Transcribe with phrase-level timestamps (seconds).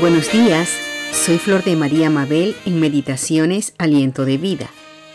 [0.00, 0.70] Buenos días,
[1.12, 4.68] soy Flor de María Mabel en Meditaciones Aliento de Vida.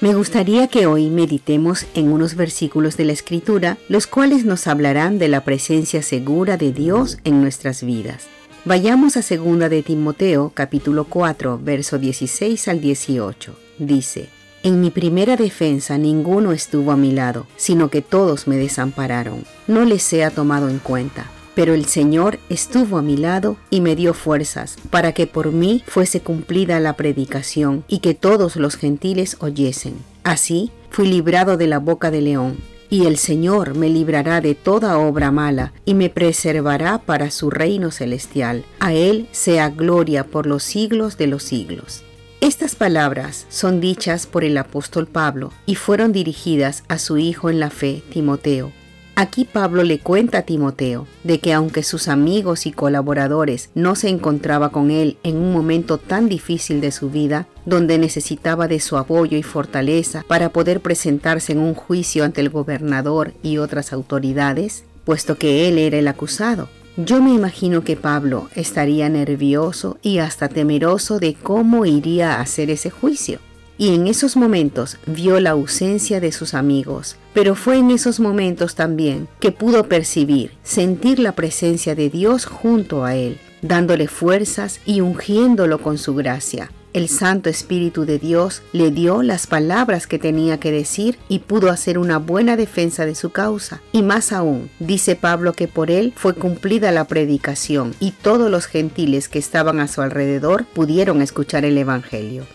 [0.00, 5.18] Me gustaría que hoy meditemos en unos versículos de la Escritura, los cuales nos hablarán
[5.20, 8.26] de la presencia segura de Dios en nuestras vidas.
[8.64, 13.56] Vayamos a 2 de Timoteo, capítulo 4, verso 16 al 18.
[13.78, 14.28] Dice,
[14.64, 19.44] En mi primera defensa ninguno estuvo a mi lado, sino que todos me desampararon.
[19.68, 21.30] No les sea tomado en cuenta.
[21.54, 25.82] Pero el Señor estuvo a mi lado y me dio fuerzas para que por mí
[25.86, 29.94] fuese cumplida la predicación y que todos los gentiles oyesen.
[30.24, 32.56] Así fui librado de la boca del león.
[32.90, 37.90] Y el Señor me librará de toda obra mala y me preservará para su reino
[37.90, 38.64] celestial.
[38.78, 42.04] A Él sea gloria por los siglos de los siglos.
[42.40, 47.58] Estas palabras son dichas por el apóstol Pablo y fueron dirigidas a su hijo en
[47.58, 48.70] la fe, Timoteo,
[49.16, 54.08] Aquí Pablo le cuenta a Timoteo de que aunque sus amigos y colaboradores no se
[54.08, 58.96] encontraba con él en un momento tan difícil de su vida, donde necesitaba de su
[58.96, 64.82] apoyo y fortaleza para poder presentarse en un juicio ante el gobernador y otras autoridades,
[65.04, 66.68] puesto que él era el acusado.
[66.96, 72.68] Yo me imagino que Pablo estaría nervioso y hasta temeroso de cómo iría a hacer
[72.68, 73.38] ese juicio
[73.78, 78.74] y en esos momentos vio la ausencia de sus amigos, pero fue en esos momentos
[78.74, 85.00] también que pudo percibir, sentir la presencia de Dios junto a él, dándole fuerzas y
[85.00, 86.70] ungiéndolo con su gracia.
[86.94, 91.70] El Santo Espíritu de Dios le dio las palabras que tenía que decir y pudo
[91.70, 93.82] hacer una buena defensa de su causa.
[93.90, 98.66] Y más aún, dice Pablo que por él fue cumplida la predicación y todos los
[98.66, 102.46] gentiles que estaban a su alrededor pudieron escuchar el Evangelio.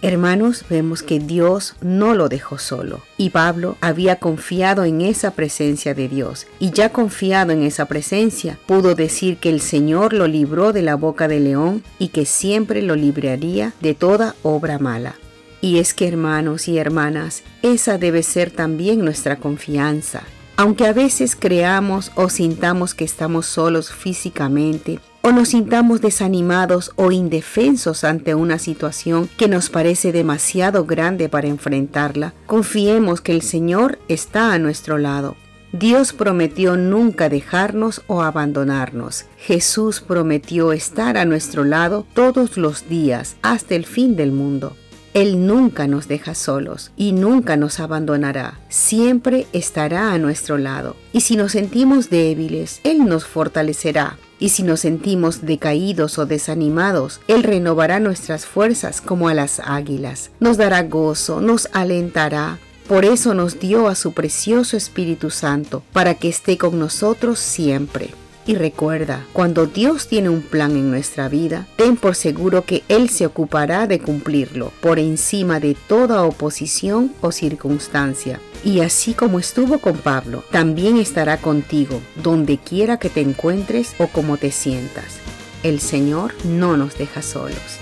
[0.00, 5.92] Hermanos, vemos que Dios no lo dejó solo y Pablo había confiado en esa presencia
[5.92, 10.72] de Dios y ya confiado en esa presencia pudo decir que el Señor lo libró
[10.72, 15.16] de la boca del león y que siempre lo libraría de toda obra mala.
[15.60, 20.22] Y es que hermanos y hermanas, esa debe ser también nuestra confianza.
[20.56, 27.10] Aunque a veces creamos o sintamos que estamos solos físicamente, o nos sintamos desanimados o
[27.12, 33.98] indefensos ante una situación que nos parece demasiado grande para enfrentarla, confiemos que el Señor
[34.08, 35.36] está a nuestro lado.
[35.72, 39.26] Dios prometió nunca dejarnos o abandonarnos.
[39.36, 44.76] Jesús prometió estar a nuestro lado todos los días hasta el fin del mundo.
[45.12, 48.60] Él nunca nos deja solos y nunca nos abandonará.
[48.68, 50.96] Siempre estará a nuestro lado.
[51.12, 57.20] Y si nos sentimos débiles, Él nos fortalecerá y si nos sentimos decaídos o desanimados,
[57.28, 62.58] Él renovará nuestras fuerzas como a las águilas, nos dará gozo, nos alentará.
[62.88, 68.10] Por eso nos dio a su precioso Espíritu Santo, para que esté con nosotros siempre.
[68.48, 73.10] Y recuerda, cuando Dios tiene un plan en nuestra vida, ten por seguro que Él
[73.10, 78.40] se ocupará de cumplirlo por encima de toda oposición o circunstancia.
[78.64, 84.06] Y así como estuvo con Pablo, también estará contigo donde quiera que te encuentres o
[84.06, 85.18] como te sientas.
[85.62, 87.76] El Señor no nos deja solos.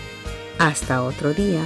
[0.58, 1.62] Hasta otro día.